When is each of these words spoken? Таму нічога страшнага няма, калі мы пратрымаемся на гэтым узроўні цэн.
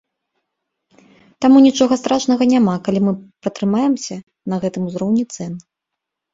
Таму 1.45 1.57
нічога 1.67 1.93
страшнага 2.01 2.43
няма, 2.53 2.73
калі 2.89 2.99
мы 3.09 3.15
пратрымаемся 3.45 4.15
на 4.55 4.63
гэтым 4.67 4.81
узроўні 4.93 5.23
цэн. 5.41 5.53